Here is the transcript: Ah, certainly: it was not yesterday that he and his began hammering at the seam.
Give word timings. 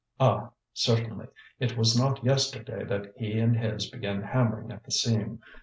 Ah, 0.19 0.49
certainly: 0.73 1.27
it 1.59 1.77
was 1.77 1.95
not 1.95 2.23
yesterday 2.23 2.83
that 2.85 3.13
he 3.17 3.37
and 3.37 3.55
his 3.55 3.87
began 3.87 4.23
hammering 4.23 4.71
at 4.71 4.83
the 4.83 4.89
seam. 4.89 5.39